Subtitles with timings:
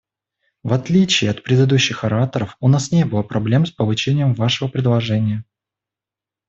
[0.63, 5.45] В отличие от предыдущих ораторов, у нас не было проблем с получением Вашего предложения.